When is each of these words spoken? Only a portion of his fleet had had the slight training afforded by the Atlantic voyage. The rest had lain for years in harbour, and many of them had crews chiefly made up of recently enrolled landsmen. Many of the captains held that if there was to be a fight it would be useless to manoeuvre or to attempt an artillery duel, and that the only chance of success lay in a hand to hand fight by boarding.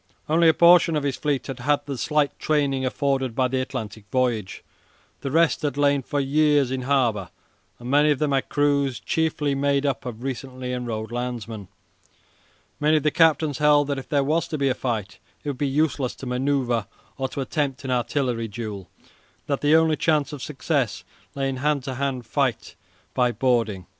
Only 0.27 0.49
a 0.49 0.53
portion 0.55 0.95
of 0.95 1.03
his 1.03 1.15
fleet 1.15 1.45
had 1.45 1.59
had 1.59 1.85
the 1.85 1.95
slight 1.95 2.39
training 2.39 2.83
afforded 2.87 3.35
by 3.35 3.47
the 3.47 3.61
Atlantic 3.61 4.05
voyage. 4.11 4.63
The 5.19 5.29
rest 5.29 5.61
had 5.61 5.77
lain 5.77 6.01
for 6.01 6.19
years 6.19 6.71
in 6.71 6.81
harbour, 6.81 7.29
and 7.77 7.87
many 7.87 8.09
of 8.09 8.17
them 8.17 8.31
had 8.31 8.49
crews 8.49 8.99
chiefly 8.99 9.53
made 9.53 9.85
up 9.85 10.03
of 10.07 10.23
recently 10.23 10.73
enrolled 10.73 11.11
landsmen. 11.11 11.67
Many 12.79 12.97
of 12.97 13.03
the 13.03 13.11
captains 13.11 13.59
held 13.59 13.85
that 13.89 13.99
if 13.99 14.09
there 14.09 14.23
was 14.23 14.47
to 14.47 14.57
be 14.57 14.69
a 14.69 14.73
fight 14.73 15.19
it 15.43 15.49
would 15.49 15.59
be 15.59 15.67
useless 15.67 16.15
to 16.15 16.25
manoeuvre 16.25 16.87
or 17.19 17.27
to 17.29 17.41
attempt 17.41 17.85
an 17.85 17.91
artillery 17.91 18.47
duel, 18.47 18.89
and 18.97 19.07
that 19.45 19.61
the 19.61 19.75
only 19.75 19.97
chance 19.97 20.33
of 20.33 20.41
success 20.41 21.03
lay 21.35 21.47
in 21.47 21.57
a 21.57 21.59
hand 21.59 21.83
to 21.83 21.93
hand 21.93 22.25
fight 22.25 22.73
by 23.13 23.31
boarding. 23.31 23.85